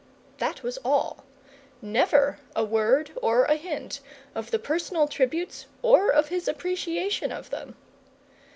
That 0.39 0.63
was 0.63 0.79
all. 0.83 1.25
Never 1.79 2.39
a 2.55 2.65
word 2.65 3.11
or 3.21 3.45
a 3.45 3.53
hint 3.55 3.99
of 4.33 4.49
the 4.49 4.57
personal 4.57 5.07
tributes 5.07 5.67
or 5.83 6.09
of 6.11 6.29
his 6.29 6.47
appreciation 6.47 7.31
of 7.31 7.51
them. 7.51 7.75